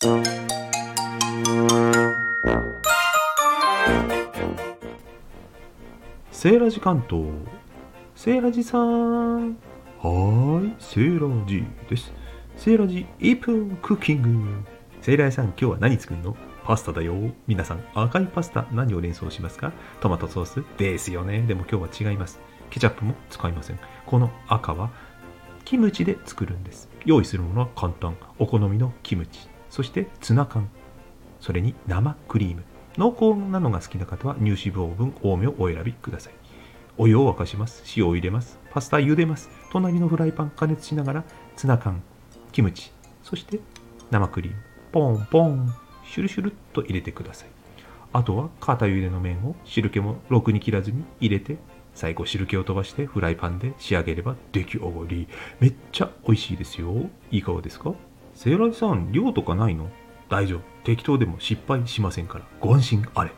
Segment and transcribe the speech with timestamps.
[0.00, 7.26] セーラジ関東。
[8.16, 9.50] セーラジさん。
[9.50, 9.52] は
[10.64, 10.74] い。
[10.82, 12.14] セーラジです。
[12.56, 14.64] セーラジ1分クッキング。
[15.02, 16.34] セーラジさん今日は何作るの？
[16.64, 17.14] パスタだよ。
[17.46, 19.74] 皆さん赤いパスタ何を連想しますか？
[20.00, 21.42] トマトソースですよね。
[21.42, 22.40] でも今日は違います。
[22.70, 23.80] ケチャップも使いません。
[24.06, 24.92] この赤は
[25.66, 26.88] キムチで作るんです。
[27.04, 28.16] 用意するものは簡単。
[28.38, 29.40] お好みのキムチ。
[29.70, 30.68] そしてツナ缶。
[31.40, 32.64] それに生クリーム。
[32.98, 36.34] 濃厚なのが好きな方は乳脂肪分多めをお選びください。
[36.98, 37.82] お湯を沸かします。
[37.96, 38.58] 塩を入れます。
[38.70, 39.48] パスタ茹でます。
[39.72, 41.24] 隣のフライパン加熱しながら
[41.56, 42.02] ツナ缶。
[42.52, 42.92] キムチ。
[43.22, 43.60] そして
[44.10, 44.58] 生クリーム。
[44.92, 45.72] ポンポン。
[46.04, 47.48] シュルシュルっと入れてください。
[48.12, 51.58] あとは片茹での麺を汁気もろくに切らずに入れて
[51.94, 55.28] 最後汁気を飛ばしてフライパンで仕上げれば出来上がり。
[55.60, 57.08] めっちゃ美味しいですよ。
[57.30, 57.94] いかがですか？
[58.34, 59.90] セイラジさん、量とかないの？
[60.28, 60.60] 大丈夫。
[60.84, 63.32] 適当でも失敗しませんから、ご安心あれ。